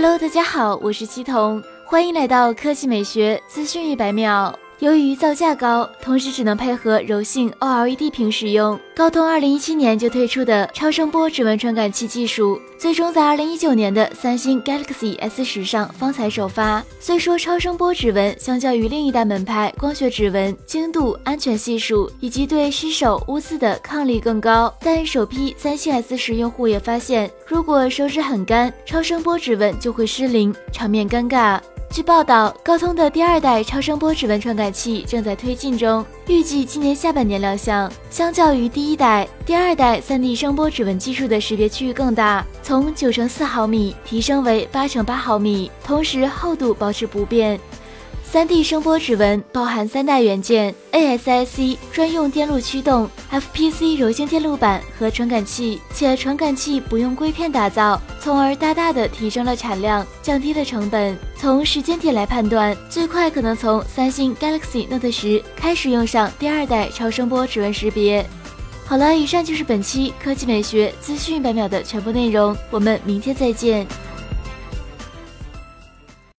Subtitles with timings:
[0.00, 4.56] Hello，大家好，我是七童，欢迎来到科技美学资讯一百秒。
[4.80, 16.80] 由于造价高，同时只能配合柔性 OLED 屏使用，高通二零一七年就推出的超声波指纹传感器技术，最终在二零一九年的三星 Galaxy S 十上方才首发。
[17.00, 31.58] 虽说超声波指纹相较于另一代门派光学指纹，精度、安全系数以及对湿手污渍的抗力更高，但首批三星 S 十用户也发现，如果手指很干，超声波指纹就会失灵，场面尴尬。
[31.90, 37.90] 据报道，高通的第二代超声波指纹传感器正在推进中，预计今年下半年亮相。
[38.10, 47.58] 相较于第一代，第二代 3D 声波指纹技术的识别区域更大，从九乘四毫米提升为八乘八毫米，同时厚度保持不变。
[48.30, 61.16] 3D 声波指纹包含三大元件：ASIC 专用电路驱动、FPC 柔性电路板和传感器，且传感器不用硅片打造，从而大大的提升了产量，降低了成本。
[61.36, 68.28] 从时间点来判断，最快可能从三星 Galaxy Note 十开始用上第二代超声波指纹识别。
[68.84, 73.86] 好了，以上就是本期科技美学资讯百秒的全部内容，我们明天再见。